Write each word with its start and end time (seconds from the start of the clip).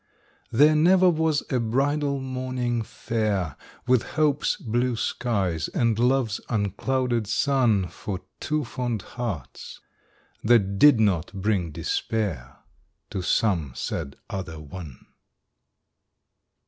There 0.51 0.75
never 0.75 1.11
was 1.11 1.43
a 1.51 1.59
bridal 1.59 2.19
morning 2.19 2.81
fair 2.81 3.55
With 3.85 4.01
hope's 4.17 4.55
blue 4.57 4.95
skies 4.95 5.67
and 5.67 5.99
love's 5.99 6.41
unclouded 6.49 7.27
sun 7.27 7.87
For 7.87 8.21
two 8.39 8.65
fond 8.65 9.03
hearts, 9.03 9.79
that 10.43 10.79
did 10.79 10.99
not 10.99 11.31
bring 11.33 11.69
despair 11.69 12.61
To 13.11 13.21
some 13.21 13.73
sad 13.75 14.15
other 14.27 14.59
one. 14.59 15.05